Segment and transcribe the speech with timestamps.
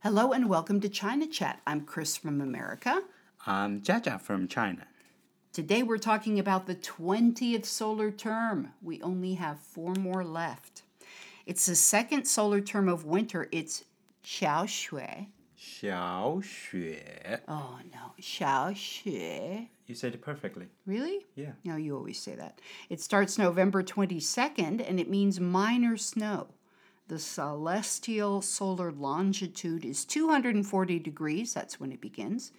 [0.00, 1.60] Hello and welcome to China Chat.
[1.66, 3.02] I'm Chris from America.
[3.46, 4.86] I'm Jaja from China.
[5.52, 8.74] Today we're talking about the 20th solar term.
[8.80, 10.82] We only have four more left.
[11.46, 13.48] It's the second solar term of winter.
[13.50, 13.86] It's
[14.24, 15.26] Xiao Xue.
[15.60, 17.42] 小雪.
[17.48, 19.66] Oh no, Xiao Xue.
[19.86, 20.68] You said it perfectly.
[20.86, 21.26] Really?
[21.34, 21.52] Yeah.
[21.64, 22.60] No, you always say that.
[22.88, 26.46] It starts November 22nd and it means minor snow.
[27.08, 32.52] The celestial solar longitude is 240 degrees, that's when it begins,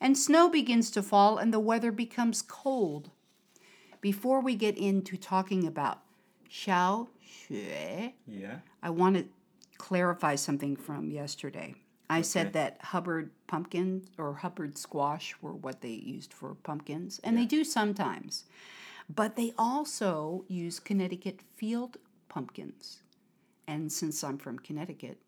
[0.00, 3.10] and snow begins to fall and the weather becomes cold.
[4.00, 6.02] Before we get into talking about
[6.48, 8.58] Xiao Xue, Yeah.
[8.80, 9.26] I want to
[9.76, 11.74] clarify something from yesterday.
[12.08, 17.36] I said that Hubbard pumpkin or Hubbard squash were what they used for pumpkins, and
[17.36, 18.44] they do sometimes.
[19.12, 21.96] But they also use Connecticut field
[22.28, 23.00] pumpkins.
[23.68, 25.18] And since I'm from Connecticut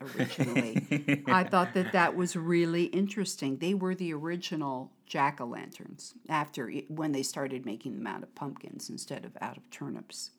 [0.00, 3.58] originally, I thought that that was really interesting.
[3.58, 8.34] They were the original jack o' lanterns after when they started making them out of
[8.34, 10.30] pumpkins instead of out of turnips.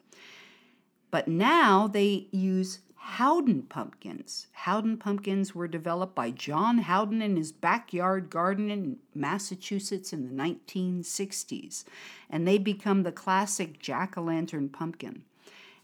[1.12, 4.48] But now they use Howden pumpkins.
[4.52, 10.44] Howden pumpkins were developed by John Howden in his backyard garden in Massachusetts in the
[10.44, 11.84] 1960s.
[12.30, 15.24] And they become the classic jack o' lantern pumpkin.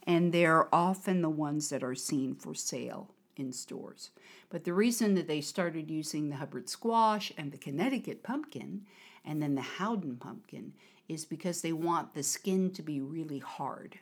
[0.07, 4.09] And they're often the ones that are seen for sale in stores.
[4.49, 8.85] But the reason that they started using the Hubbard squash and the Connecticut pumpkin
[9.25, 10.73] and then the Howden pumpkin
[11.09, 13.99] is because they want the skin to be really hard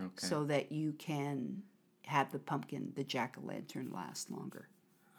[0.00, 0.26] Okay.
[0.26, 1.62] so that you can
[2.06, 4.68] have the pumpkin, the jack o' lantern, last longer.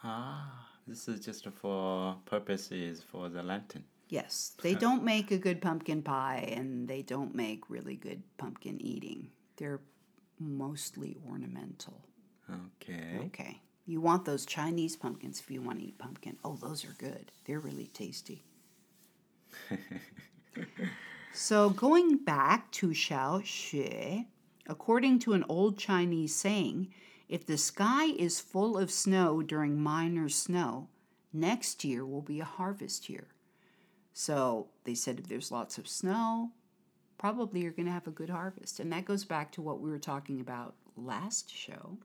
[0.03, 3.83] ah, this is just for purposes for the lantern.
[4.09, 8.81] Yes, they don't make a good pumpkin pie and they don't make really good pumpkin
[8.81, 9.29] eating.
[9.55, 9.79] They're
[10.44, 12.05] mostly ornamental.
[12.49, 13.19] Okay.
[13.25, 13.61] Okay.
[13.86, 16.38] You want those Chinese pumpkins if you want to eat pumpkin.
[16.44, 17.31] Oh, those are good.
[17.45, 18.44] They're really tasty.
[21.33, 24.25] so, going back to Xiao Xue,
[24.67, 26.94] according to an old Chinese saying,
[27.28, 30.88] if the sky is full of snow during minor snow,
[31.34, 33.28] next year will be a harvest year.
[34.13, 36.51] So, they said if there's lots of snow,
[37.23, 38.81] probably you're going to have a good harvest.
[38.81, 41.97] And that goes back to what we were talking about last show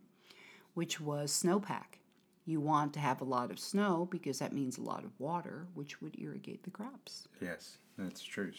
[0.79, 1.99] which was snowpack.
[2.47, 5.67] You want to have a lot of snow because that means a lot of water,
[5.75, 7.27] which would irrigate the crops.
[7.41, 8.53] Yes, that's true.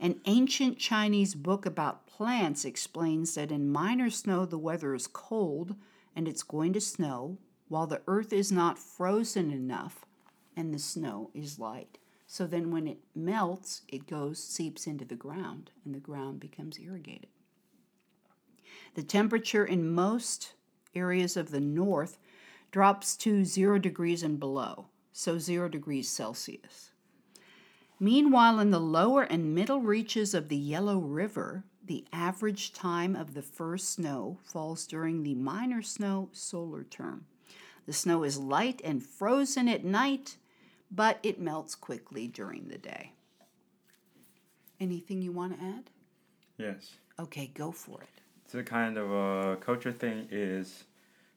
[0.00, 5.76] An ancient Chinese book about plants explains that in minor snow the weather is cold
[6.16, 7.38] and it's going to snow,
[7.68, 10.04] while the earth is not frozen enough
[10.56, 11.98] and the snow is light.
[12.32, 16.78] So then when it melts, it goes seeps into the ground and the ground becomes
[16.78, 17.28] irrigated.
[18.94, 20.54] The temperature in most
[20.94, 22.16] areas of the north
[22.70, 26.92] drops to 0 degrees and below, so 0 degrees Celsius.
[28.00, 33.34] Meanwhile, in the lower and middle reaches of the Yellow River, the average time of
[33.34, 37.26] the first snow falls during the minor snow solar term.
[37.84, 40.38] The snow is light and frozen at night,
[40.94, 43.12] but it melts quickly during the day.
[44.78, 45.84] Anything you want to add?
[46.58, 46.92] Yes.
[47.18, 48.08] Okay, go for it.
[48.50, 50.84] The kind of uh, culture thing is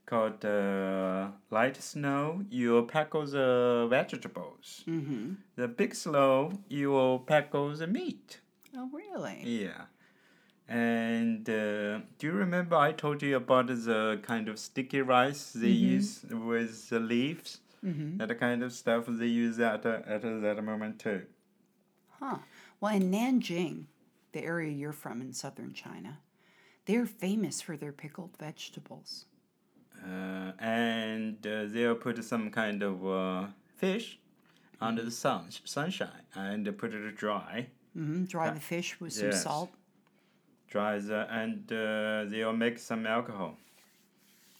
[0.05, 2.43] called uh, light snow.
[2.49, 4.83] You all the vegetables.
[4.87, 5.33] Mm-hmm.
[5.55, 7.19] The big snow, you all
[7.75, 8.39] the meat.
[8.75, 9.41] Oh, really?
[9.43, 9.85] Yeah.
[10.67, 15.67] And uh, do you remember I told you about the kind of sticky rice they
[15.69, 17.59] use with the leaves?
[17.85, 18.17] Mm-hmm.
[18.17, 21.23] That kind of stuff they use at, uh, at that moment too.
[22.19, 22.37] Huh.
[22.79, 23.85] Well, in Nanjing,
[24.31, 26.19] the area you're from in southern China,
[26.85, 29.25] they're famous for their pickled vegetables.
[30.03, 33.47] Uh, and uh, they'll put some kind of uh,
[33.77, 34.19] fish
[34.81, 37.67] under the sun, sunshine and put it dry.
[37.97, 38.25] Mm-hmm.
[38.25, 39.43] Dry the fish with some yes.
[39.43, 39.69] salt.
[40.69, 43.57] Dry the, and uh, they'll make some alcohol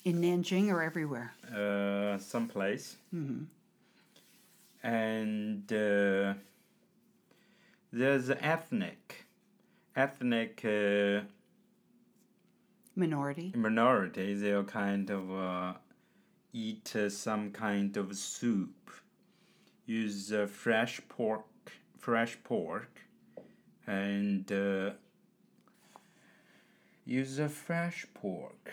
[0.06, 1.34] In Nanjing or everywhere?
[1.52, 2.96] uh, someplace.
[3.12, 3.44] hmm
[4.84, 6.36] And uh,
[7.92, 9.26] there's ethnic,
[9.96, 11.22] ethnic uh,
[12.96, 13.52] Minority.
[13.56, 14.36] minority.
[14.36, 15.74] They'll kind of uh,
[16.54, 18.92] eat uh, some kind of soup.
[19.88, 21.46] Use uh, fresh pork,
[21.98, 23.02] fresh pork,
[23.88, 24.92] and uh,
[27.06, 28.72] use a fresh pork,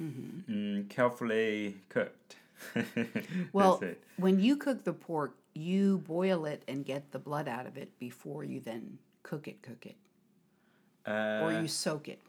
[0.00, 2.36] mm, carefully cooked.
[3.52, 3.82] Well,
[4.16, 7.98] when you cook the pork, you boil it and get the blood out of it
[7.98, 9.96] before you then cook it, cook it.
[11.06, 12.20] Uh, Or you soak it.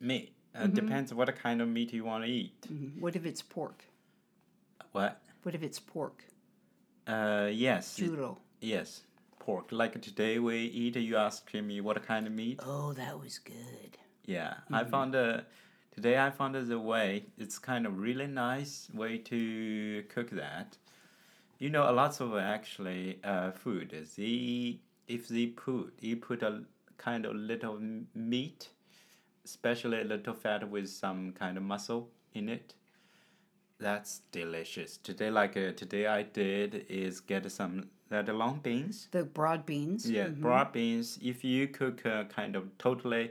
[0.00, 0.32] meat.
[0.54, 2.60] Uh, Depends what kind of meat you want to eat.
[2.62, 3.00] Mhm.
[3.00, 3.84] What if it's pork?
[4.92, 5.20] What?
[5.42, 6.24] What if it's pork?
[7.06, 7.96] Uh, yes.
[7.98, 8.38] Churro.
[8.60, 9.02] yes.
[9.38, 9.70] Pork.
[9.72, 12.60] Like today we eat, you asked me what kind of meat.
[12.64, 13.96] Oh, that was good.
[14.26, 15.44] Yeah, I found a
[15.94, 17.24] today I found a way.
[17.38, 20.76] It's kind of really nice way to cook that.
[21.58, 23.94] You know, a lot of actually uh, food.
[24.16, 24.78] They
[25.08, 26.62] if they put you put a
[26.96, 27.78] kind of little
[28.14, 28.68] meat,
[29.44, 32.74] especially a little fat with some kind of muscle in it.
[33.78, 34.98] That's delicious.
[34.98, 39.08] Today, like uh, today, I did is get some that long beans.
[39.10, 40.10] The broad beans.
[40.10, 41.18] Yeah, broad beans.
[41.22, 43.30] If you cook uh, kind of totally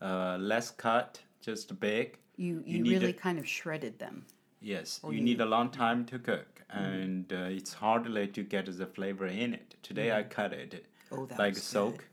[0.00, 4.24] uh, less cut, just big, You You you, need really it- kind of shredded them.
[4.60, 8.66] yes, you you need a long time to cook, and uh, it's hardly to get
[8.78, 9.74] the flavor in it.
[9.82, 12.04] Today I cut it Oh, that like was soak,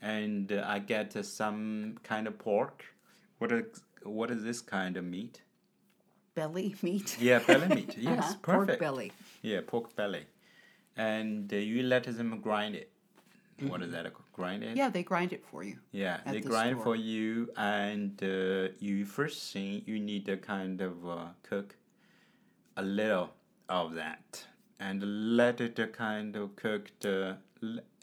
[0.00, 2.84] and uh, I get uh, some kind of pork.
[3.38, 5.40] What is what is this kind of meat?
[6.34, 7.16] Belly meat.
[7.20, 7.96] Yeah, belly meat.
[8.08, 8.68] Yes, Uh-huh, perfect.
[8.68, 9.12] Pork belly.
[9.42, 10.24] Yeah, pork belly,
[10.96, 12.90] and uh, you let them grind it.
[13.68, 14.06] What is that?
[14.32, 14.76] Grind it.
[14.76, 15.76] Yeah, they grind it for you.
[15.92, 16.84] Yeah, they the grind store.
[16.84, 21.76] for you, and uh, you first thing you need to kind of uh, cook
[22.76, 23.34] a little
[23.68, 24.46] of that,
[24.80, 27.36] and let it kind of cook the.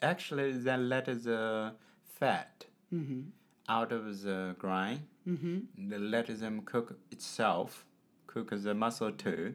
[0.02, 1.72] Actually, then let the
[2.04, 3.20] fat Mm-hmm.
[3.68, 5.00] out of the grind.
[5.28, 5.58] Mm-hmm.
[6.10, 7.84] Let them cook itself,
[8.26, 9.54] cook the muscle too,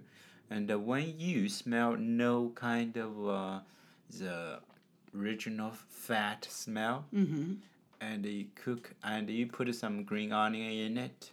[0.50, 3.60] and uh, when you smell no kind of uh,
[4.10, 4.60] the
[5.18, 7.54] original fat smell, Mm-hmm.
[8.02, 11.32] and you cook and you put some green onion in it.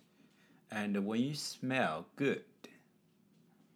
[0.70, 2.44] And when you smell good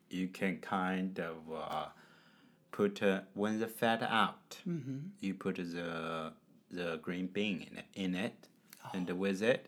[0.09, 1.87] you can kind of uh,
[2.71, 4.59] put uh, when the fat out
[5.21, 6.33] you put the
[6.71, 8.49] the green bean in it, in it.
[8.95, 9.67] And with it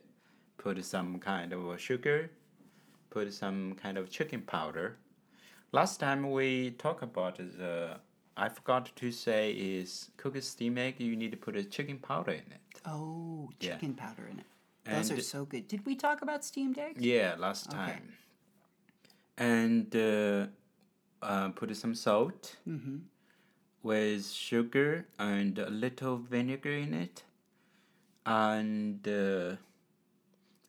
[0.58, 2.30] put some kind of sugar
[3.10, 4.96] put some kind of chicken powder.
[5.72, 7.96] Last time we talked about the
[8.38, 11.98] I forgot to say is cook a steam egg you need to put a chicken
[11.98, 13.72] powder in it Oh, Yeah.
[13.72, 14.46] chicken powder in it.
[14.84, 15.68] Those are so good.
[15.68, 17.02] Did we talk about steamed eggs?
[17.02, 17.76] Yeah, last Okay.
[17.76, 18.12] time.
[19.36, 20.46] And uh,
[21.22, 22.56] uh, put some salt
[23.82, 27.24] with sugar and a little vinegar in it.
[28.24, 29.56] And uh,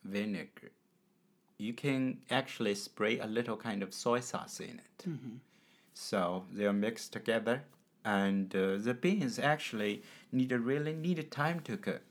[0.04, 0.72] vinegar.
[1.58, 5.06] You can actually spray a little kind of soy sauce in it.
[6.00, 7.64] So they're mixed together.
[8.06, 10.02] And uh, the beans actually
[10.32, 12.02] need a really need time to cook.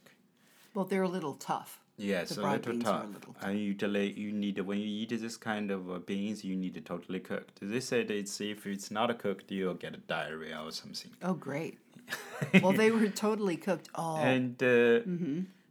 [0.74, 1.80] Well, they're a little tough.
[1.96, 3.14] Yes, The a little beans are a tough.
[3.14, 6.76] little And usually, you need when you eat this kind of uh, beans, you need
[6.76, 7.58] it totally cooked.
[7.62, 11.10] They said it's if it's not cooked, you'll get a diarrhea or something.
[11.22, 11.78] Oh, great.
[12.62, 13.88] well, they were totally cooked.
[13.94, 15.00] Oh, And uh,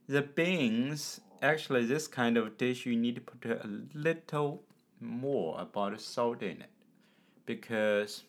[0.08, 4.64] the beans, actually, this kind of dish, you need to put a little
[5.00, 6.72] more about salt in it,
[7.48, 8.24] because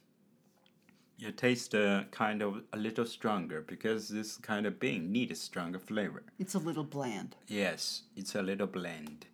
[1.18, 3.60] you taste uh, kind of a little stronger.
[3.60, 6.22] Because this kind of bean needs a stronger flavor.
[6.38, 7.36] it's a little bland.
[7.46, 9.26] Yes, it's a little bland.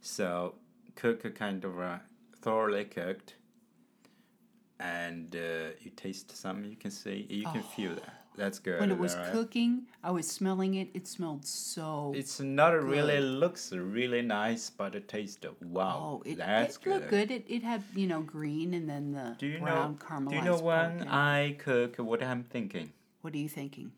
[0.00, 0.54] So
[0.94, 1.98] cook a kind of uh,
[2.40, 3.34] thoroughly cooked,
[4.78, 6.64] and uh, you taste some.
[6.64, 8.19] You can see, you can feel that.
[8.36, 8.80] That's good.
[8.80, 10.88] When it was cooking, I was smelling it.
[10.94, 12.12] It smelled so.
[12.16, 16.20] It's not really looks really nice, but it tastes wow.
[16.22, 17.30] oh, it, that's it looked good.
[17.30, 20.06] It, it had you know green and then the Do you brown know?
[20.06, 20.30] caramelized.
[20.30, 21.08] Do you know when pumpkin.
[21.08, 21.96] I cook?
[21.96, 22.92] What I'm thinking?
[23.20, 23.92] What are you thinking?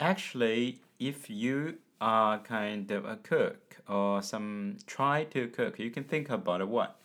[0.00, 6.04] Actually, if you are kind of a cook or some try to cook, you can
[6.04, 6.98] think about what?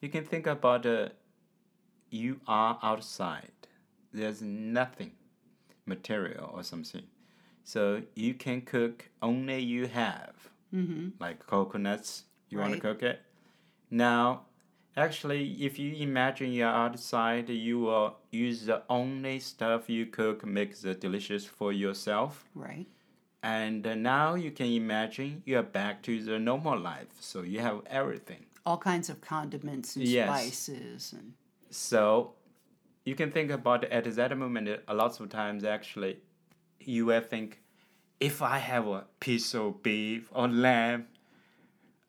[0.00, 1.10] You can think about uh,
[2.10, 3.52] you are outside.
[4.12, 5.12] There's nothing
[5.86, 7.02] material or something.
[7.64, 10.34] So you can cook only you have.
[10.74, 11.10] Mm-hmm.
[11.20, 12.82] Like coconuts, you want to Right.
[12.82, 13.20] cook it.
[13.90, 14.46] Now,
[14.96, 20.80] actually, if you imagine you're outside, you will use the only stuff you cook makes
[20.82, 22.44] the delicious for yourself.
[22.54, 22.86] Right.
[23.42, 27.08] And now you can imagine you're back to the normal life.
[27.20, 28.46] So you have everything.
[28.64, 30.28] All kinds of condiments and Yes.
[30.28, 31.34] spices and
[31.70, 32.34] So
[33.04, 34.68] you can think about it at that moment.
[34.88, 36.18] A lot of times, actually,
[36.80, 37.60] you will think,
[38.20, 41.06] if I have a piece of beef or lamb,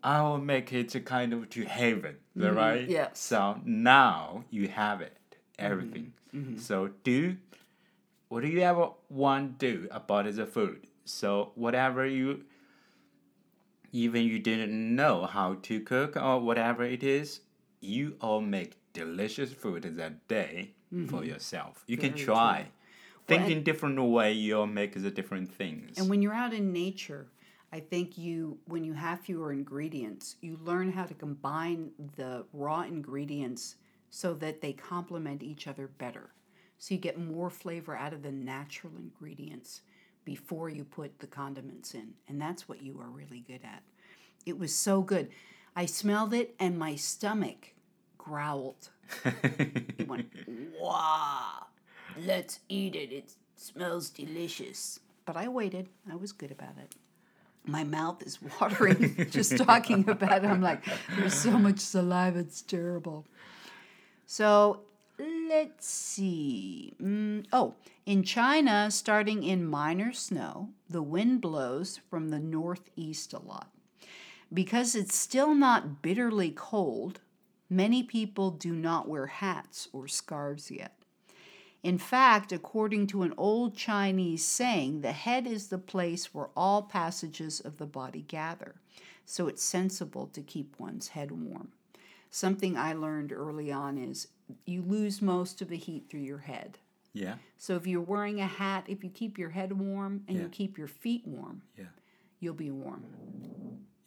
[0.03, 2.55] I will make it kind of to heaven, mm-hmm.
[2.55, 2.87] right?
[2.87, 3.19] yes.
[3.19, 5.71] So now you have it, mm-hmm.
[5.71, 6.13] everything.
[6.35, 6.57] Mm-hmm.
[6.57, 7.37] So do
[8.33, 10.87] what do you ever want to do about the food?
[11.05, 12.45] So whatever you
[13.91, 17.41] even you didn't know how to cook or whatever it is,
[17.79, 21.23] you all make delicious food that day for mm-hmm.
[21.23, 21.83] yourself.
[21.87, 22.61] You can try.
[22.61, 22.71] true.
[23.25, 25.97] Think Well, in different way you'll make the different things.
[25.97, 27.27] And when you're out in nature,
[27.71, 32.81] I think you when you have fewer ingredients, you learn how to combine the raw
[32.81, 33.75] ingredients
[34.09, 36.29] so that they complement each other better.
[36.77, 39.81] So you get more flavor out of the natural ingredients
[40.25, 42.13] before you put the condiments in.
[42.27, 43.83] And that's what you are really good at.
[44.45, 45.29] It was so good.
[45.75, 47.73] I smelled it and my stomach
[48.17, 48.89] growled.
[49.25, 50.29] It went,
[50.79, 51.67] wow,
[52.25, 53.11] let's eat it.
[53.11, 54.99] It smells delicious.
[55.25, 55.89] But I waited.
[56.11, 56.95] I was good about it.
[57.65, 60.47] My mouth is watering just talking about it.
[60.47, 60.83] I'm like,
[61.17, 63.25] there's so much saliva, it's terrible.
[64.25, 64.81] So
[65.17, 66.93] let's see.
[67.01, 73.39] Mm, oh, in China, starting in minor snow, the wind blows from the northeast a
[73.39, 73.69] lot.
[74.53, 77.21] Because it's still not bitterly cold,
[77.69, 80.95] many people do not wear hats or scarves yet.
[81.81, 86.83] In fact, according to an old Chinese saying, the head is the place where all
[86.83, 88.75] passages of the body gather,
[89.25, 91.69] so it's sensible to keep one's head warm.
[92.29, 94.27] Something I learned early on is
[94.65, 96.77] you lose most of the heat through your head.
[97.13, 97.35] Yeah.
[97.57, 100.77] So if you're wearing a hat, if you keep your head warm and you keep
[100.77, 101.85] your feet warm, Yeah.
[102.39, 103.03] you'll be warm.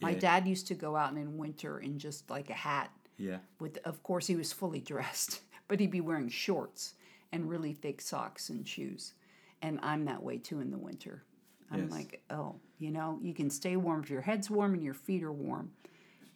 [0.00, 3.38] My dad used to go out in winter in just like a hat Yeah.
[3.58, 6.94] with of course he was fully dressed, but he'd be wearing shorts
[7.32, 9.14] and really thick socks and shoes.
[9.62, 11.22] And I'm that way too in the winter.
[11.70, 11.90] I'm Yes.
[11.90, 15.22] like, oh, you know, you can stay warm if your head's warm and your feet
[15.22, 15.72] are warm.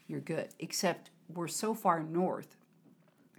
[0.09, 0.49] You're good.
[0.59, 2.57] Except we're so far north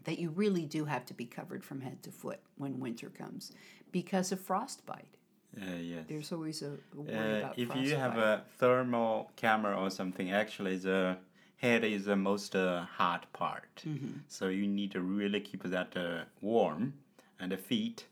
[0.06, 3.52] that you really do have to be covered from head to foot when winter comes
[3.92, 5.18] because of frostbite.
[5.62, 6.06] Uh, yes.
[6.08, 7.88] There's always a worry Uh, about if frostbite.
[7.90, 11.18] you have a thermal camera or something, actually the
[11.62, 13.84] head is the most uh, hard part.
[13.88, 14.18] Mm-hmm.
[14.28, 16.94] So you need to really keep that uh, warm.
[17.40, 18.06] And the feet,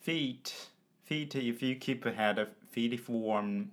[0.00, 0.68] feet,
[1.04, 1.34] feet.
[1.36, 3.70] If you keep the head of feet warm,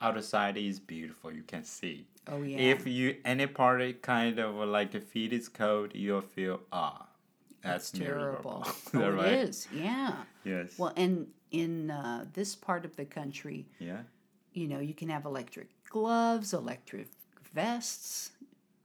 [0.00, 1.32] outside is beautiful.
[1.32, 2.06] You can see.
[2.28, 2.58] oh yeah.
[2.58, 7.06] If you any part kind of like the feet is cold, you'll feel ah,
[7.62, 8.66] that's terrible.
[8.94, 9.32] oh, right?
[9.32, 9.68] it is.
[9.72, 10.14] Yeah.
[10.44, 10.78] Yes.
[10.78, 14.02] Well, and in uh, this part of the country, yeah.
[14.52, 17.08] you know, you can have electric gloves, electric
[17.52, 18.32] vests,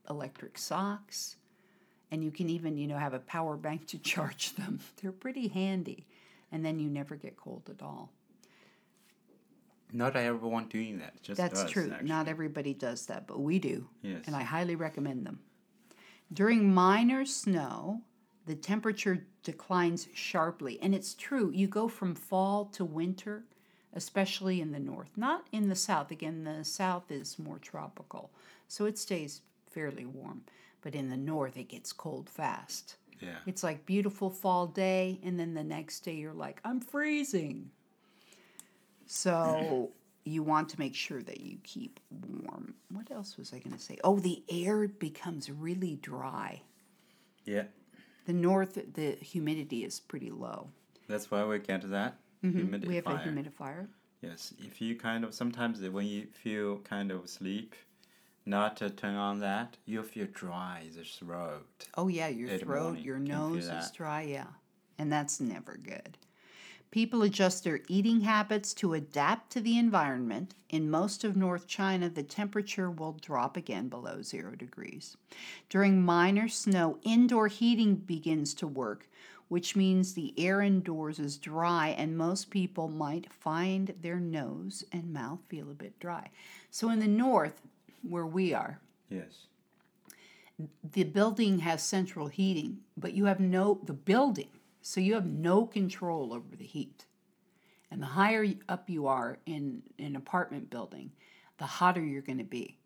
[0.10, 1.36] electric socks,
[2.12, 4.80] and you can even, you know, have a power bank to charge them.
[5.02, 6.08] They're pretty handy.
[6.52, 8.12] And then you never get cold at all.
[9.92, 11.22] Not everyone doing that.
[11.22, 11.90] Just That's us, true.
[11.92, 12.08] actually.
[12.08, 13.88] Not everybody does that, but we do.
[14.02, 14.24] Yes.
[14.28, 15.40] And I highly recommend them.
[16.32, 18.02] During minor snow,
[18.46, 20.80] the temperature declines sharply.
[20.82, 23.46] And it's true, you go from fall to winter,
[23.98, 25.10] especially in the north.
[25.18, 26.12] Not in the south.
[26.12, 28.30] Again, the south is more tropical,
[28.68, 30.44] so it stays fairly warm.
[30.82, 32.96] But in the north, it gets cold fast.
[33.20, 33.40] yeah.
[33.48, 37.72] It's like beautiful fall day, and then the next day you're like, I'm freezing.
[39.08, 39.90] So
[40.24, 42.00] you want to make sure that you keep
[42.44, 42.76] warm.
[42.92, 43.98] What else was I going to say?
[44.04, 46.62] Oh, the air becomes really dry.
[47.46, 47.64] Yeah.
[48.28, 50.70] The north, the humidity is pretty low.
[51.08, 52.54] That's why we get that Mhm.
[52.54, 52.88] humidifier.
[52.88, 53.88] We have a humidifier.
[54.22, 57.76] Yes, if you kind of sometimes when you feel kind of sleep,
[58.46, 61.88] not to turn on that, you'll feel dry the throat.
[61.96, 64.48] Oh yeah, your throat, morning, your can you feel nose is dry, yeah.
[64.98, 66.18] And that's never good.
[66.90, 70.56] People adjust their eating habits to adapt to the environment.
[70.70, 75.18] In most of North China, the temperature will drop again below zero degrees.
[75.70, 79.10] During minor snow, indoor heating begins to work,
[79.48, 85.14] which means the air indoors is dry, and most people might find their nose and
[85.14, 86.30] mouth feel a bit dry.
[86.70, 87.62] So, in the north,
[88.02, 89.48] where we are, Yes.
[90.92, 94.50] the building has central heating, but you have no the building,
[94.82, 97.06] so you have no control over the heat.
[97.90, 101.12] And the higher up you are in an apartment building,
[101.58, 102.78] the hotter you're going to be.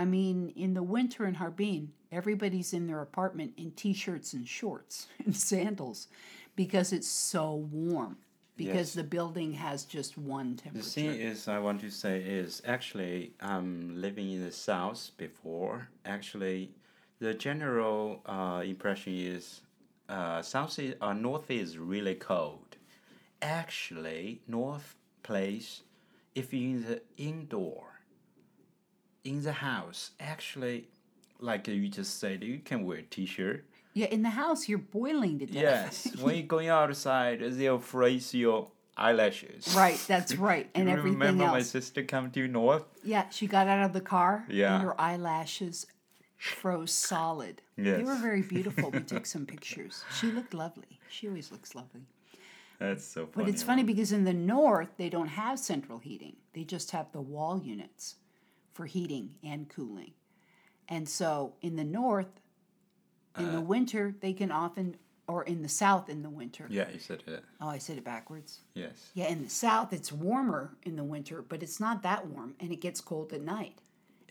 [0.00, 5.08] I mean, in the winter in Harbin, everybody's in their apartment in t-shirts and shorts
[5.26, 6.08] and sandals
[6.56, 8.16] because it's so warm.
[8.56, 8.94] Because Yes.
[8.94, 10.84] the building has just one temperature.
[10.86, 15.88] The thing is, I want to say is actually I'm living in the south before.
[16.06, 16.70] Actually,
[17.18, 19.60] the general uh, impression is
[20.08, 22.76] uh, south is uh, north is really cold.
[23.42, 25.82] Actually, north place,
[26.34, 27.99] if you're in the indoor,
[29.24, 30.88] in the house, actually,
[31.40, 33.64] like you just said, you can wear t-shirt.
[33.94, 35.54] yeah, in the house you're boiling to death.
[36.06, 39.74] Yes, when you're going outside, they'll freeze your eyelashes.
[39.76, 40.68] right, that's right.
[40.74, 41.52] And you everything remember else.
[41.52, 42.84] my sister come to north?
[43.04, 44.74] Yeah, she got out of the car Yeah.
[44.74, 45.86] and her eyelashes
[46.36, 47.62] froze solid.
[47.76, 47.98] Yes.
[47.98, 48.90] They were very beautiful.
[48.90, 50.04] we took some pictures.
[50.18, 50.98] She looked lovely.
[51.08, 52.02] She always looks lovely.
[52.78, 53.44] That's so funny.
[53.44, 56.36] But it's funny because in the north, they don't have central heating.
[56.54, 58.14] They just have the wall units
[58.72, 60.12] for heating and cooling.
[60.88, 62.40] And so in the north,
[63.38, 63.62] In the uh.
[63.62, 64.96] winter, they can often,
[65.28, 66.66] or in the south in the winter.
[66.68, 67.44] Yeah, you said it.
[67.60, 68.60] Oh, I said it backwards.
[68.74, 69.10] Yes.
[69.14, 72.72] Yeah, in the south, it's warmer in the winter, but it's not that warm, and
[72.72, 73.80] it gets cold at night.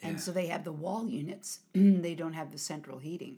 [0.02, 0.20] And Yeah.
[0.20, 1.60] so they have the wall units.
[1.74, 3.38] they don't have the central heating.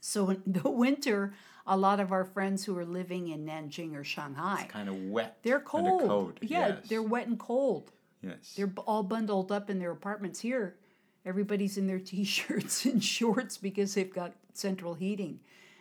[0.00, 1.34] So in the winter,
[1.66, 4.96] a lot of our friends who are living in Nanjing or Shanghai, it's Kind of
[5.10, 5.38] wet.
[5.42, 6.02] they're and cold.
[6.08, 6.38] cold.
[6.40, 6.88] Yeah, yes.
[6.88, 7.90] they're wet and cold.
[8.22, 8.54] Yes.
[8.56, 10.76] They're all bundled up in their apartments here.
[11.24, 15.40] Everybody's in their t-shirts and shorts because they've got central heating.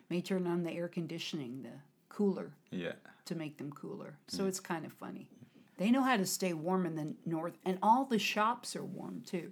[0.10, 1.80] May turn on the air conditioning, the
[2.10, 2.94] cooler yeah.
[3.26, 4.18] to make them cooler.
[4.28, 5.30] So it's kind of funny.
[5.78, 9.22] They know how to stay warm in the north, and all the shops are warm
[9.26, 9.52] too.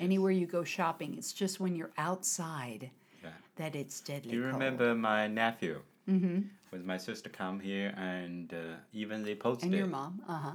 [0.00, 2.90] Anywhere you go shopping, it's just when you're outside
[3.22, 3.30] Yeah.
[3.56, 4.54] that it's deadly Do you cold.
[4.54, 5.82] remember my nephew?
[6.08, 6.40] Mm-hmm.
[6.72, 10.52] With my sister come here and uh, even they posted And your mom, uh huh.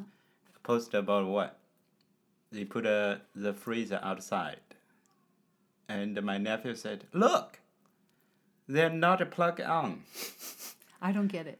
[0.70, 1.58] Posted about what?
[2.52, 4.60] They put uh, the freezer outside.
[5.88, 7.60] And my nephew said, Look,
[8.68, 10.04] they're not plugged on.
[11.02, 11.60] I don't get it.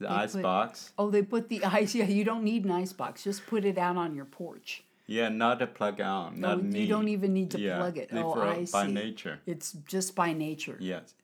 [0.00, 0.92] The They ice put- box.
[0.98, 1.94] Oh, they put the ice.
[1.94, 3.22] Yeah, you don't need an ice box.
[3.22, 4.82] Just put it out on your porch.
[5.06, 6.40] Yeah, not a plug on.
[6.40, 8.08] No, Not you don't even need to yeah, plug it.
[8.12, 8.92] Oh, I it by see.
[8.92, 9.38] nature.
[9.46, 10.76] It's just by nature.
[10.80, 11.14] Yes.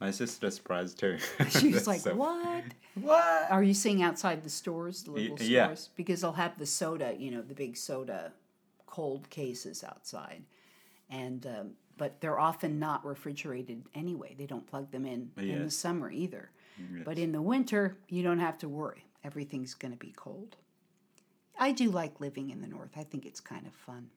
[0.00, 1.18] My sister surprised too.
[1.50, 2.64] She was like, So- "What?
[3.00, 3.50] What?
[3.50, 5.66] Are you seeing outside the stores, the little yeah.
[5.66, 5.90] stores?
[5.96, 8.32] Because they'll have the soda, you know, the big soda
[8.86, 10.42] cold cases outside,
[11.10, 14.34] and um, but they're often not refrigerated anyway.
[14.38, 16.50] They don't plug them in in the summer either.
[17.04, 19.06] But in the winter, you don't have to worry.
[19.24, 20.56] Everything's going to be cold.
[21.58, 22.90] I do like living in the north.
[22.98, 24.10] I think it's kind of fun.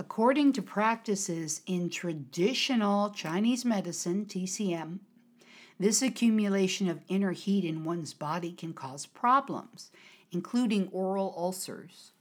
[0.00, 5.00] According to practices in traditional Chinese medicine, TCM,
[5.78, 9.90] this accumulation of inner heat in one's body can cause problems,
[10.32, 12.12] including oral ulcers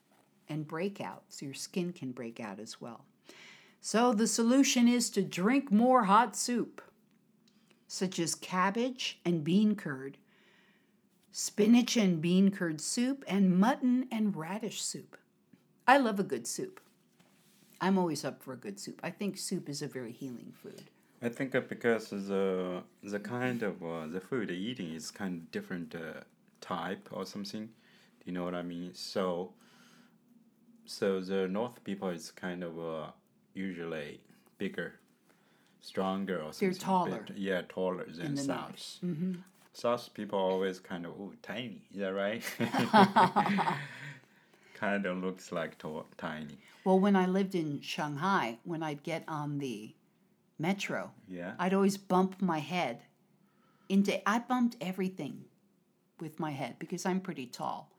[0.50, 1.42] and breakouts.
[1.42, 3.06] Your skin can break out as well.
[3.80, 6.82] So, the solution is to drink more hot soup,
[7.88, 10.18] such as cabbage and bean curd,
[11.32, 15.16] spinach and bean curd soup, and mutton and radish soup.
[15.88, 16.82] I love a good soup.
[17.82, 19.00] I'm always up for a good soup.
[19.04, 20.84] I think soup is a very healing food.
[21.22, 25.96] I think because the the kind of uh, the food eating is kind of different
[25.96, 26.22] uh,
[26.62, 27.66] type or something.
[27.66, 28.94] Do you know what I mean?
[28.94, 29.54] So.
[30.86, 33.12] So the north people is kind of uh,
[33.54, 34.22] usually
[34.58, 34.96] bigger,
[35.82, 36.70] stronger or something.
[36.72, 37.24] They're taller.
[37.28, 38.98] bit- yeah, taller than the south.
[39.06, 39.34] Mm-hmm.
[39.72, 41.84] South people always kind of ooh tiny.
[41.94, 42.42] Is that right?
[44.80, 45.78] kind of looks like
[46.18, 46.58] tiny.
[46.86, 49.94] Well, when I lived in Shanghai, when I'd get on the
[50.58, 51.56] metro, Yeah.
[51.60, 53.04] I'd always bump my head
[53.90, 55.46] into I bumped everything
[56.20, 57.92] with my head because I'm pretty tall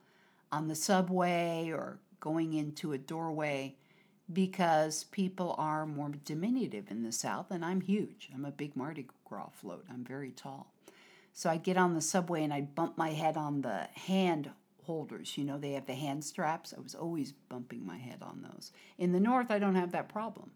[0.52, 3.76] on the subway or going into a doorway
[4.32, 8.30] because people are more diminutive in the south and I'm huge.
[8.34, 9.84] I'm a big Mardi Gras float.
[9.90, 10.72] I'm very tall.
[11.32, 14.50] So I'd get on the subway and I'd bump my head on the hand
[14.84, 15.36] holders.
[15.36, 16.74] You know, they have the hand straps.
[16.76, 18.72] I was always bumping my head on those.
[18.98, 20.50] In the north, I don't have that problem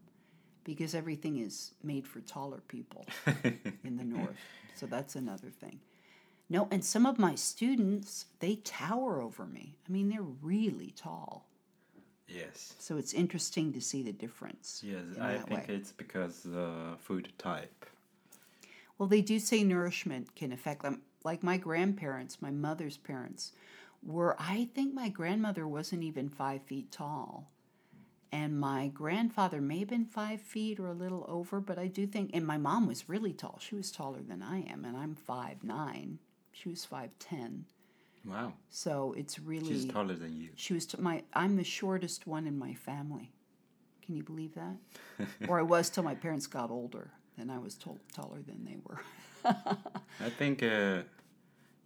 [0.64, 3.06] because everything is made for taller people
[3.84, 4.36] in the north.
[4.74, 5.80] So that's another thing.
[6.50, 9.76] No, and some of my students, they tower over me.
[9.88, 11.46] I mean, they're really tall.
[12.28, 12.74] yes.
[12.78, 14.82] So it's interesting to see the difference.
[14.84, 15.74] Yes, I think way.
[15.74, 17.86] it's because the food type.
[18.98, 21.02] Well, they do say nourishment can affect them.
[21.24, 23.52] Like my grandparents, my mother's parents,
[24.04, 27.50] were, I think my grandmother wasn't even five feet tall.
[28.32, 32.04] And my grandfather may have been five feet or a little over, but I do
[32.06, 33.58] think, and my mom was really tall.
[33.60, 36.18] She was taller than I am, and I'm five nine.
[36.50, 37.64] She was five ten.
[38.26, 39.68] Wow, So it's really.
[39.68, 40.48] she's taller than you.
[40.56, 41.22] She was t- my.
[41.34, 43.30] I'm the shortest one in my family.
[44.04, 45.28] Can you believe that?
[45.48, 47.12] or I was till my parents got older.
[47.38, 49.00] Then I was taller than they were.
[50.20, 51.02] I think uh,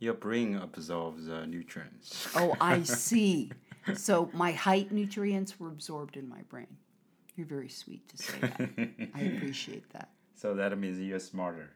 [0.00, 2.28] your brain absorbs uh, nutrients.
[2.34, 3.50] Oh, I see.
[3.94, 6.76] So my height nutrients were absorbed in my brain.
[7.36, 9.10] You're very sweet to say that.
[9.14, 10.10] I appreciate that.
[10.34, 11.70] so that means you're smarter.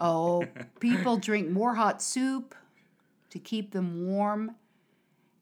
[0.00, 0.44] Oh,
[0.80, 2.54] people drink more hot soup
[3.30, 4.56] to keep them warm.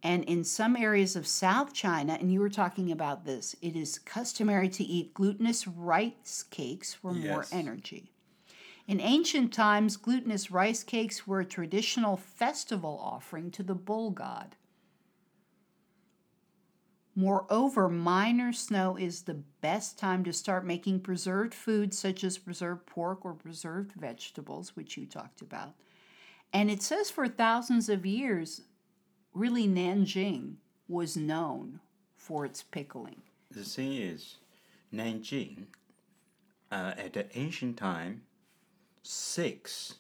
[0.05, 4.01] And in some areas of South China, and you were talking about this, it is
[4.01, 8.11] customary to eat glutinous rice cakes for more energy.
[8.87, 14.57] In ancient times, glutinous rice cakes were a traditional festival offering to the bull god.
[17.15, 22.87] Moreover, minor snow is the best time to start making preserved foods such as preserved
[22.87, 25.75] pork or preserved vegetables, which you talked about.
[26.53, 28.63] And it says for thousands of years,
[29.35, 30.57] really Nanjing
[30.89, 31.81] was known
[32.17, 33.23] for its pickling.
[33.51, 34.37] The thing is,
[34.93, 35.67] Nanjing,
[36.71, 38.23] uh, at the ancient time,
[39.03, 39.95] six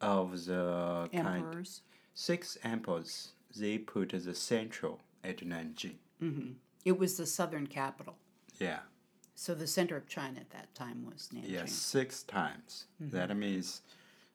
[0.00, 1.68] of the kind
[2.14, 5.96] six emperors they put the central at Nanjing.
[6.22, 6.52] Mm-hmm.
[6.84, 8.16] It was the southern capital.
[8.58, 8.80] Yeah.
[9.34, 11.50] So the center of China at that time was Nanjing.
[11.50, 12.86] Yes, six times.
[13.02, 13.16] Mm-hmm.
[13.16, 13.82] That means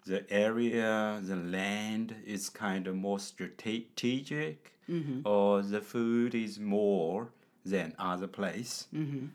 [0.05, 5.21] the area, the land is kind of more strategic, mm-hmm.
[5.25, 7.31] or the food is more
[7.65, 8.87] than other place.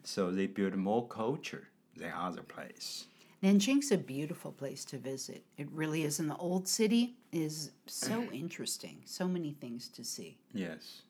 [0.03, 3.07] So they build more culture than other place.
[3.43, 5.45] Nanjing's a beautiful place to visit.
[5.59, 6.19] It really is.
[6.19, 9.03] And the old city is so interesting.
[9.05, 10.39] So many things to see.
[10.53, 11.03] Yes.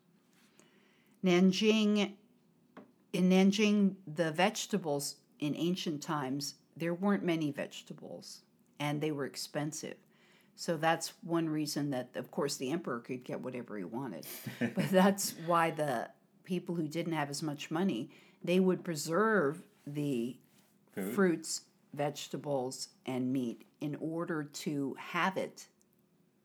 [1.24, 2.12] Nanjing,
[3.12, 8.40] in Nanjing, the vegetables in ancient times, there weren't many vegetables
[8.78, 9.96] and they were expensive.
[10.56, 14.26] So that's one reason that, of course, the emperor could get whatever he wanted.
[14.60, 16.08] but that's why the
[16.44, 18.10] people who didn't have as much money,
[18.42, 20.36] they would preserve the
[20.94, 21.14] Food.
[21.14, 21.60] fruits,
[21.94, 25.66] vegetables, and meat in order to have it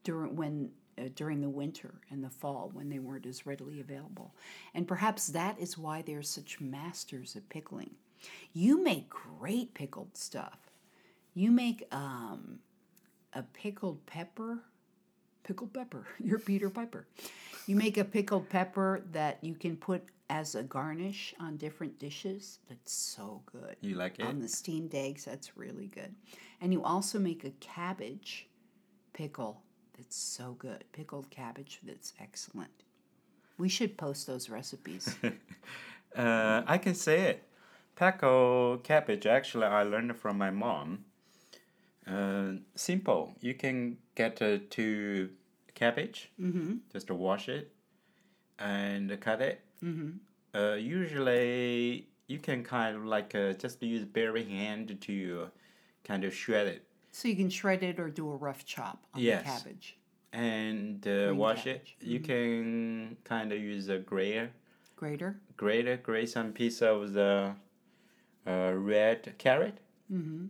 [0.03, 4.35] during when uh, during the winter and the fall when they weren't as readily available.
[4.73, 7.91] And perhaps that is why they're such masters at pickling.
[8.53, 10.59] You make great pickled stuff.
[11.33, 12.59] You make um,
[13.33, 14.59] a pickled pepper.
[15.43, 16.05] Pickled pepper.
[16.19, 17.07] You're Peter Piper.
[17.67, 22.59] You make a pickled pepper that you can put as a garnish on different dishes.
[22.69, 23.75] That's so good.
[23.81, 24.25] You like it?
[24.25, 26.15] On the steamed eggs, that's really good.
[26.61, 28.47] And you also make a cabbage
[29.11, 29.61] pickle
[29.97, 30.85] that's so good.
[30.93, 32.71] Pickled cabbage that's excellent.
[33.57, 35.15] We should post those recipes.
[36.13, 37.47] Uh, I can say it.
[37.95, 41.05] Taco cabbage, actually, I learned from my mom.
[42.05, 43.33] Uh, simple.
[43.39, 45.29] You can get uh, two
[45.73, 46.79] cabbage, mm-hmm.
[46.91, 47.71] just to wash it
[48.59, 49.61] and cut it.
[49.83, 50.09] Mm-hmm.
[50.53, 55.47] Uh, usually, you can kind of like uh, just use bare hand to
[56.03, 59.21] kind of shred it so you can shred it or do a rough chop on
[59.21, 59.43] Yes.
[59.43, 59.97] the cabbage.
[60.33, 61.95] and uh, wash cabbage.
[61.99, 62.05] it.
[62.07, 64.51] You can kind of use a grater,
[64.95, 65.39] Grater.
[65.57, 67.53] grater, grate some piece of the
[68.47, 69.79] uh, red carrot.
[70.11, 70.45] Mm-hmm.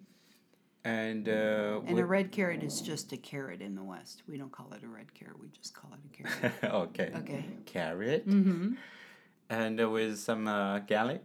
[0.84, 4.24] And uh, And a red carrot is just a carrot in the West.
[4.28, 5.40] We don't call it a red carrot.
[5.40, 6.54] We just call it a carrot.
[6.64, 7.12] okay.
[7.18, 7.46] Okay.
[7.66, 8.28] Carrot.
[8.28, 8.74] mm-hmm.
[9.52, 11.24] And with some uh, garlic.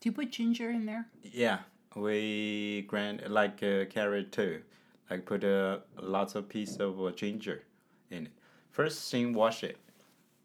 [0.00, 1.08] Do you put ginger in there?
[1.24, 1.58] Yeah,
[1.96, 4.62] we grind like uh, carrot too.
[5.10, 7.64] Like put uh, lots of piece of uh, ginger
[8.10, 8.32] in it.
[8.70, 9.76] First thing, wash it.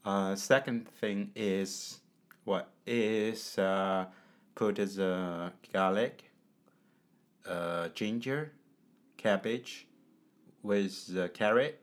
[0.04, 2.00] Uh, second thing is
[2.46, 4.06] what is uh,
[4.56, 6.32] put as uh, garlic,
[7.48, 8.54] uh, ginger,
[9.18, 9.86] cabbage,
[10.64, 11.80] with uh, carrot.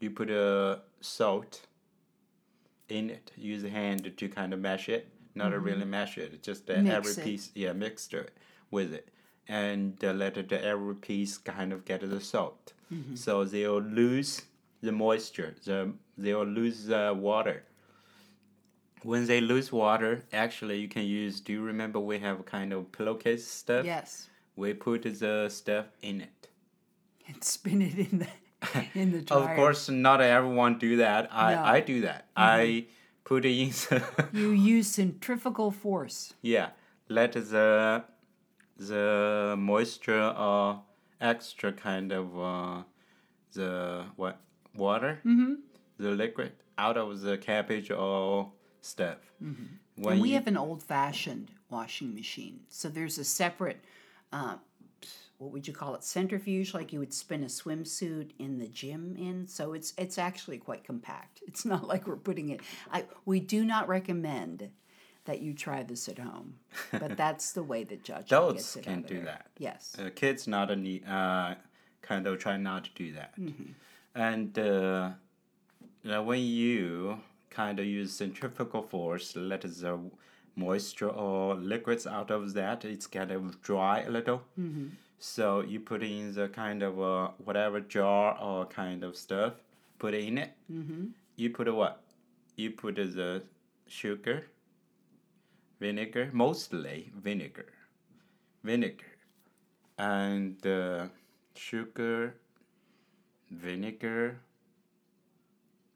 [0.00, 1.66] You put uh, salt
[2.88, 3.32] in it.
[3.36, 5.08] Use a hand to kind of mash it.
[5.36, 6.42] Not to really mash it.
[6.42, 7.24] Just uh, Mix every it.
[7.24, 8.30] piece, yeah, it
[8.70, 9.08] with it,
[9.48, 12.72] and uh, let it every piece kind of get the salt.
[13.16, 14.42] So they'll lose
[14.80, 15.56] the moisture.
[15.64, 17.64] The they'll lose the water.
[19.02, 21.40] When they lose water, actually you can use.
[21.40, 23.84] Do you remember we have kind of pillowcase stuff?
[23.84, 24.28] Yes.
[24.54, 26.48] We put the stuff in it.
[27.26, 28.28] And spin it in the
[28.94, 29.50] in the dryer.
[29.50, 31.28] Of course, not everyone do that.
[31.32, 31.62] I, No.
[31.62, 32.28] I do that.
[32.36, 32.86] I
[33.24, 33.72] put it in.
[34.32, 36.34] You use centrifugal force.
[36.42, 36.70] yeah,
[37.08, 38.04] let the
[38.76, 40.82] the moisture or
[41.20, 42.82] extra kind of uh,
[43.52, 44.40] the what
[44.74, 45.54] water, mm-hmm.
[45.98, 48.50] the liquid out of the cabbage or
[48.80, 49.18] stuff.
[49.42, 49.64] Mm-hmm.
[49.96, 52.60] When and we you, have an old fashioned washing machine.
[52.68, 53.80] So there's a separate,
[54.32, 54.56] uh,
[55.44, 59.14] what would you call it, centrifuge, like you would spin a swimsuit in the gym
[59.18, 59.46] in.
[59.46, 61.42] So it's it's actually quite compact.
[61.46, 62.60] It's not like we're putting it.
[62.90, 64.70] I we do not recommend
[65.26, 66.54] that you try this at home,
[66.92, 69.46] but that's the way that Judge Adults can do that.
[69.58, 69.96] Yes.
[69.98, 71.54] uh, kids not a need, uh,
[72.02, 73.38] kind of try not to do that.
[73.38, 73.72] Mm-hmm.
[74.14, 75.10] And uh,
[76.02, 77.18] you know, when you
[77.50, 80.00] kind of use centrifugal force, let the
[80.56, 84.42] moisture or liquids out of that, it's kind of dry a little.
[84.58, 84.88] Mm-hmm.
[85.18, 89.54] So you put in the kind of uh, whatever jar or kind of stuff,
[89.98, 90.52] put it in it.
[90.70, 91.06] Mm-hmm.
[91.36, 92.02] You put what?
[92.56, 93.42] You put the
[93.86, 94.46] sugar,
[95.80, 97.72] vinegar, mostly vinegar,
[98.62, 99.16] vinegar,
[99.98, 101.06] and uh,
[101.54, 102.34] sugar,
[103.50, 104.38] vinegar,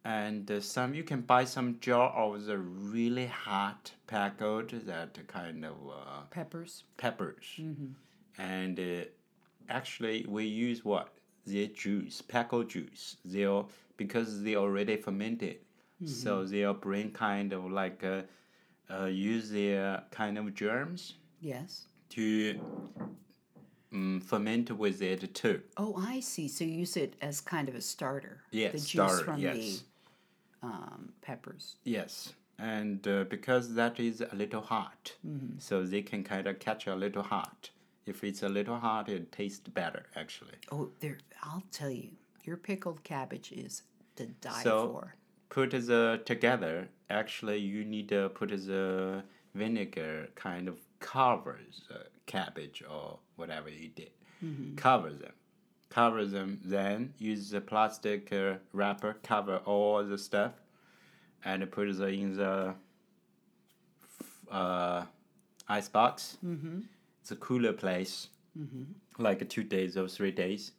[0.04, 5.64] and uh, some you can buy some jar of the really hot pickled that kind
[5.64, 6.84] of uh, Peppers.
[6.96, 7.60] peppers,
[8.38, 9.04] and uh,
[9.68, 11.08] actually we use what
[11.46, 13.16] their juice, pickle juice.
[13.24, 13.64] They're
[13.96, 15.56] because they already fermented,
[16.04, 18.22] so they'll bring kind of like uh,
[18.90, 21.86] uh, use their kind of germs Yes.
[22.10, 22.60] to
[23.92, 25.62] um, ferment with it too.
[25.76, 26.48] Oh, I see.
[26.48, 28.42] So you use it as kind of a starter.
[28.50, 29.56] Yes, the juice starter, from yes.
[29.56, 29.80] the
[30.62, 31.76] um, peppers.
[31.84, 35.14] Yes, and uh, because that is a little hot,
[35.58, 37.70] so they can kind of catch a little hot.
[38.08, 40.54] If it's a little hot, it tastes better actually.
[40.72, 41.18] Oh, there!
[41.42, 42.10] I'll tell you,
[42.44, 43.82] your pickled cabbage is
[44.16, 45.14] to die So- for.
[45.50, 46.88] Put the together.
[47.08, 49.22] Actually, you need to put the
[49.54, 54.10] vinegar kind of covers uh, cabbage or whatever you did.
[54.76, 55.32] Cover them.
[55.88, 56.60] Cover them.
[56.62, 60.52] Then use the plastic uh, wrapper cover all the stuff,
[61.46, 62.74] and put it in the
[64.50, 65.04] uh,
[65.68, 66.36] ice box.
[66.44, 66.80] Mm-hmm.
[67.28, 68.28] It's a cooler place,
[69.18, 70.72] like two days or three days.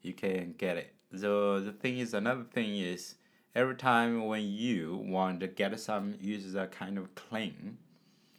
[0.00, 0.94] You can get it.
[1.14, 3.16] So the thing is, another thing is,
[3.54, 7.76] every time when you want to get some, use a kind of clean,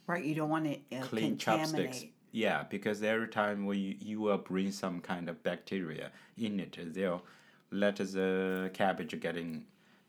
[0.08, 2.04] Right, you don't want to uh, clean chopsticks.
[2.32, 6.76] Yeah, because every time when you, you will bring some kind of bacteria in it,
[6.92, 7.22] they'll
[7.70, 9.66] let the cabbage getting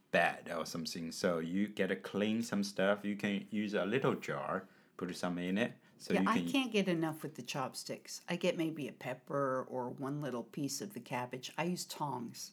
[0.10, 1.12] bad or something.
[1.12, 3.06] So you get to clean some stuff.
[3.06, 4.64] You can use a little jar,
[4.98, 5.74] put some in it.
[6.04, 8.22] So Yeah, you I can can't get enough with the chopsticks.
[8.28, 11.54] I get maybe a pepper or one little piece of the cabbage.
[11.58, 12.52] I use tongs.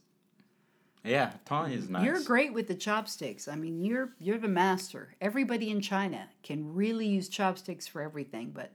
[1.05, 2.05] yeah, tongue is nice.
[2.05, 3.49] You're great with the chopsticks.
[3.49, 5.17] I mean, you're you're the master.
[5.21, 8.71] Everybody in China can really use chopsticks for everything, but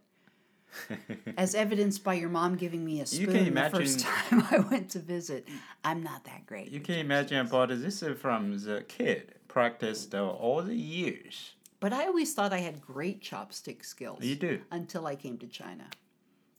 [1.38, 4.89] as evidenced by your mom giving me a spoon can the first time I went
[4.89, 5.47] to visit,
[5.85, 6.69] I'm not that great.
[6.69, 11.55] You can imagine about this is from the kid practiced uh, all the years.
[11.86, 14.24] But I always thought I had great chopstick skills.
[14.24, 14.60] You do.
[14.71, 15.84] Until I came to China.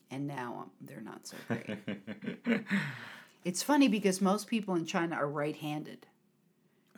[0.09, 2.65] And now um, they're not so great.
[3.45, 6.07] it's funny because most people in China are right handed.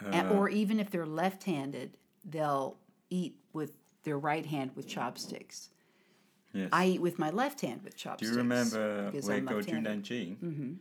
[0.05, 0.29] Uh.
[0.35, 2.77] or even if they're left handed, they'll
[3.09, 5.71] eat with their right hand with chopsticks.
[6.53, 6.69] Yes.
[6.71, 8.29] I eat with my left hand with chopsticks.
[8.31, 9.71] Do you remember when we I'm go to.
[9.71, 10.37] Nanjing?
[10.37, 10.73] Mm-hmm.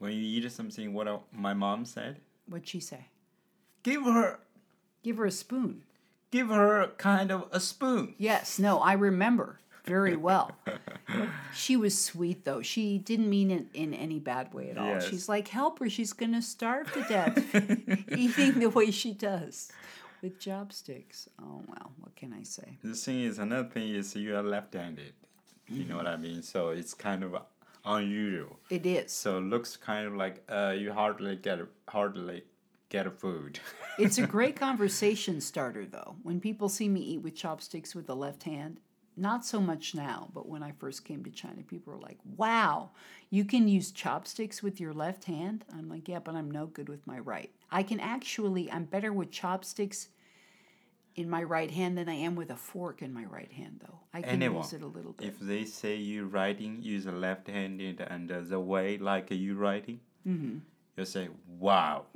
[0.00, 2.18] When you eat something, what my mom said?
[2.48, 3.06] What'd she say?
[3.84, 4.40] Give her,
[5.04, 5.84] Give her a spoon.
[6.30, 8.14] Give her kind of a spoon.
[8.18, 10.52] Yes, no, I remember very well.
[11.54, 12.62] she was sweet though.
[12.62, 14.86] She didn't mean it in any bad way at all.
[14.86, 15.08] Yes.
[15.08, 17.38] She's like, help her, she's gonna starve to death
[18.16, 19.72] eating the way she does
[20.22, 21.28] with chopsticks.
[21.40, 22.76] Oh well, what can I say?
[22.82, 25.12] The thing is, another thing is you are left-handed.
[25.70, 26.42] You know what I mean?
[26.42, 27.36] So it's kind of
[27.84, 28.58] unusual.
[28.70, 29.12] It is.
[29.12, 32.44] So it looks kind of like uh, you hardly get hardly
[32.88, 33.60] get a food.
[33.98, 36.14] It's a great conversation starter though.
[36.22, 38.78] When people see me eat with chopsticks with the left hand,
[39.16, 42.90] not so much now, but when I first came to China, people were like, "Wow,
[43.28, 46.88] you can use chopsticks with your left hand?" I'm like, "Yeah, but I'm no good
[46.88, 47.50] with my right.
[47.72, 50.10] I can actually I'm better with chopsticks
[51.16, 53.98] in my right hand than I am with a fork in my right hand though.
[54.14, 55.26] I can Anyone, use it a little bit.
[55.26, 59.98] if they say you writing use a left-handed and uh, the way like you writing,
[60.24, 60.58] Mm-hmm.
[60.96, 62.06] you say wow.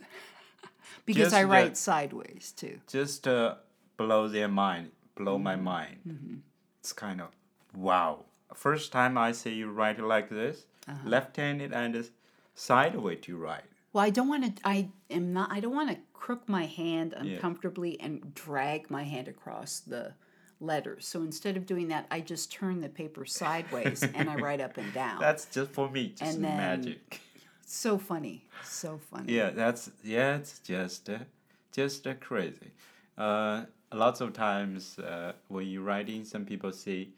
[1.06, 2.78] Because just I the- write sideways too.
[2.88, 3.56] just uh,
[3.96, 5.64] blow their mind, blow my Mm-hmm.
[5.64, 6.42] mind.
[6.80, 7.28] It's kind of
[7.74, 8.24] wow.
[8.54, 11.08] First time I see you write like this, Uh-huh.
[11.08, 12.08] left-handed and
[12.54, 13.64] sideways to write.
[13.92, 14.62] Well, I don't want to.
[14.68, 15.52] I am not.
[15.52, 20.14] I don't want to crook my hand uncomfortably and drag my hand across the
[20.60, 21.06] letters.
[21.06, 24.76] So instead of doing that, I just turn the paper sideways and I write up
[24.78, 25.20] and down.
[25.20, 27.20] That's just for me, just And then- magic.
[27.72, 29.32] So funny, so funny.
[29.32, 31.18] Yeah, that's yeah, it's just uh,
[31.72, 32.72] just uh, crazy.
[33.16, 37.08] Uh, lots of times uh, when you're writing, some people say,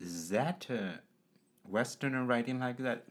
[0.00, 0.98] "Is that uh,
[1.68, 3.04] Westerner writing like that?"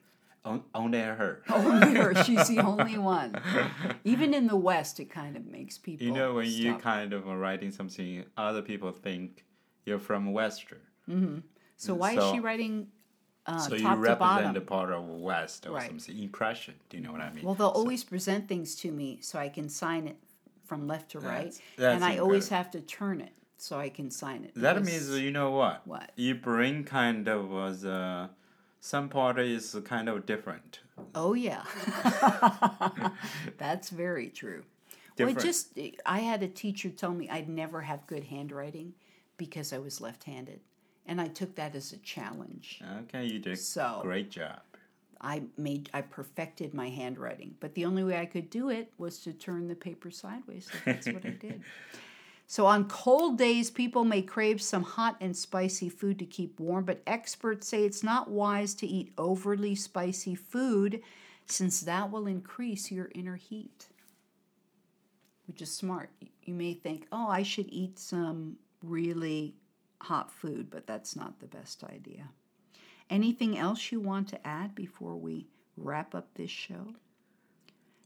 [0.45, 1.43] On, only her.
[1.49, 2.23] Only her.
[2.23, 3.35] She's the only one.
[4.05, 6.07] Even in the West, it kind of makes people.
[6.07, 9.43] You know, when you kind of are writing something, other people think
[9.85, 10.79] you're from Western.
[11.75, 12.88] So why is she writing
[13.53, 15.88] uh, so you represent a part of West or Right.
[15.89, 16.17] something.
[16.21, 16.75] Impression.
[16.89, 17.43] Do you know what I mean?
[17.45, 20.17] Well, they'll always present things to me so I can sign it
[20.65, 23.89] from left to right, That's- that's and I always have to turn it so I
[23.89, 24.51] can sign it.
[24.55, 25.85] that means you know what?
[25.88, 26.12] What?
[26.15, 27.51] You bring kind of
[27.85, 28.27] uh,
[28.79, 30.81] some part is kind of different.
[31.15, 31.63] Oh yeah,
[33.57, 34.63] that's very true.
[35.17, 38.93] Well, just I had a teacher tell me I'd never have good handwriting
[39.38, 40.59] because I was left-handed,
[41.10, 42.82] and I took that as a challenge.
[43.00, 44.62] Okay, you did So- great job.
[45.22, 49.19] I made I perfected my handwriting, but the only way I could do it was
[49.24, 50.69] to turn the paper sideways.
[50.72, 51.62] So that's what I did.
[52.52, 56.84] So on cold days, people may crave some hot and spicy food to keep warm,
[56.84, 61.04] but experts say it's not wise to eat overly spicy food
[61.45, 63.89] since that will increase your inner heat.
[65.45, 66.10] Which is smart.
[66.43, 69.54] You may think, "Oh, I should eat some really
[70.01, 72.29] hot food," but that's not the best idea.
[73.09, 76.93] Anything else you want to add before we wrap up this show?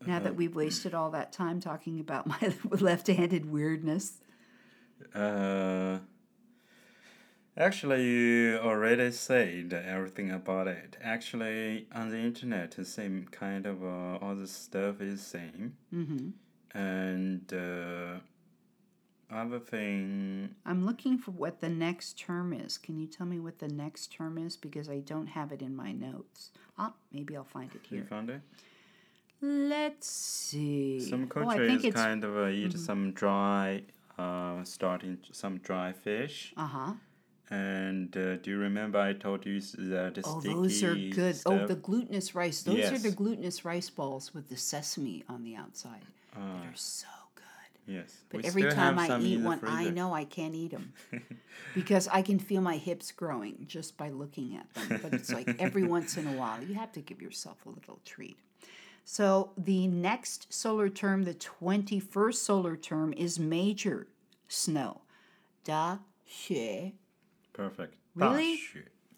[0.06, 4.20] Now that we've wasted all that time talking about my left-handed weirdness.
[5.14, 6.00] Uh,
[7.58, 10.98] actually, you already said everything about it.
[11.02, 15.78] Actually, on the internet, the same kind of uh, all the stuff is same.
[15.94, 16.78] Mm-hmm.
[16.78, 18.20] And uh,
[19.36, 22.78] other thing, I'm looking for what the next term is.
[22.78, 24.56] Can you tell me what the next term is?
[24.58, 26.52] Because I don't have it in my notes.
[26.78, 28.00] Ah, maybe I'll find it here.
[28.00, 28.42] you found it.
[29.42, 31.00] Let's see.
[31.02, 32.06] Some oh, I countries think it's Mm-hmm.
[32.06, 33.84] kind of uh, eat some dry,
[34.18, 36.54] uh, starting some dry fish.
[36.58, 36.94] uh huh.
[37.50, 41.36] And uh, do you remember I told you that the Oh, those are good.
[41.46, 42.64] Oh, the glutinous rice.
[42.64, 46.02] Those are the glutinous rice balls with the sesame on the outside.
[46.36, 46.62] Ah.
[46.62, 47.23] They're so good.
[47.86, 48.22] Yes.
[48.30, 50.94] But we every time I eat one, I know I can't eat them
[51.76, 55.00] because I can feel my hips growing just by looking at them.
[55.02, 58.00] But it's like every once in a while, you have to give yourself a little
[58.06, 58.38] treat.
[59.06, 64.08] So the next solar term, the 21st solar term, is major
[64.48, 65.02] snow.
[65.64, 65.98] Da
[66.30, 66.94] xue.
[67.52, 67.96] Perfect.
[68.16, 68.60] Really?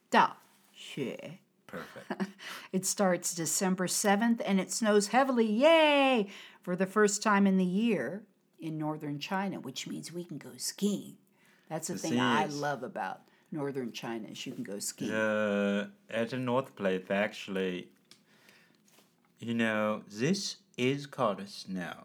[0.09, 0.31] Da
[0.77, 1.37] xue.
[1.67, 2.31] Perfect.
[2.71, 6.27] It starts December 7th and it snows heavily, yay,
[6.61, 8.23] for the first time in the year
[8.65, 11.15] in northern China, which means we can go skiing.
[11.69, 15.11] That's the The thing thing I love about northern China is you can go skiing.
[15.11, 17.87] the at the North Place actually,
[19.39, 22.03] you know, this is called snow.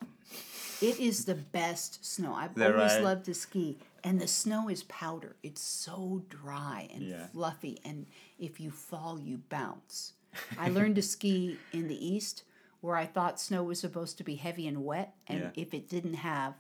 [0.80, 2.34] It is the best snow.
[2.34, 3.02] I've That always right?
[3.02, 3.78] loved to ski.
[4.02, 5.36] And the snow is powder.
[5.42, 7.26] It's so dry and Yeah.
[7.32, 7.78] fluffy.
[7.84, 8.06] And
[8.38, 10.14] if you fall, you bounce.
[10.56, 12.44] I learned to ski in the East
[12.80, 15.14] where I thought snow was supposed to be heavy and wet.
[15.26, 15.50] And Yeah.
[15.54, 16.54] if it didn't have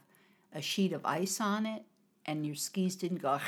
[0.52, 1.84] a sheet of ice on it
[2.26, 3.40] and your skis didn't go,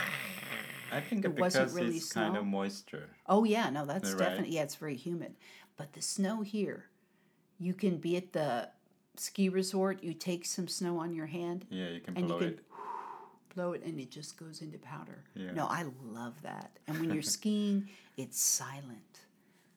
[0.91, 3.09] I think It wasn't really it's kind of moisture.
[3.27, 4.19] oh, yeah, no, that's Right.
[4.19, 5.37] definitely, yeah, it's very humid.
[5.77, 6.87] But the snow here,
[7.59, 8.71] you can be at the
[9.17, 12.39] ski resort, you take some snow on your hand, Yeah, you can And you blow
[12.39, 12.65] can- it.
[13.55, 15.25] blow it and it just goes into powder.
[15.35, 15.53] Yeah.
[15.53, 16.79] No, I love that.
[16.87, 19.21] And when you're skiing, it's silent.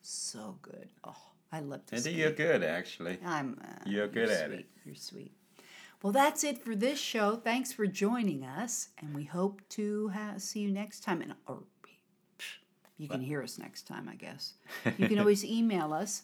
[0.02, 0.88] So good.
[1.04, 1.16] Oh,
[1.52, 2.04] I love to ski.
[2.10, 3.18] think you're good actually.
[3.24, 3.58] I'm.
[3.62, 4.58] Uh, You're good at sweet.
[4.60, 4.66] it.
[4.84, 5.32] You're sweet.
[6.02, 7.36] Well, that's it for this show.
[7.36, 11.22] Thanks for joining us, and we hope to ha- see you next time.
[11.22, 11.62] And or
[12.98, 14.54] you can hear us next time, I guess.
[14.98, 16.22] You can always email us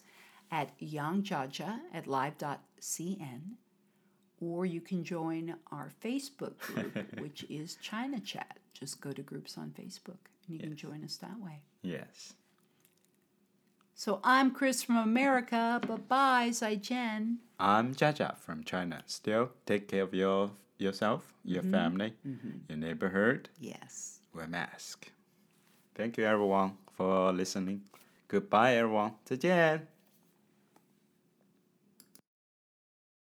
[0.50, 3.40] at yangjaja at live.cn,
[4.40, 8.58] or you can join our Facebook group, which is China Chat.
[8.74, 11.60] Just go to groups on Facebook, and you can join us that way.
[11.82, 12.34] Yes.
[13.94, 15.80] So I'm Chris from America.
[15.86, 17.36] Bye bye, Zaijian.
[17.58, 19.02] I'm Jaja from China.
[19.06, 21.70] Still take care of your yourself, your Mm-hmm.
[21.72, 22.14] family,
[22.68, 23.48] your neighborhood.
[23.60, 24.20] Yes.
[24.34, 25.08] Wear mask.
[25.94, 27.82] Thank you everyone for listening.
[28.28, 29.12] Goodbye everyone.
[29.24, 29.91] 再见。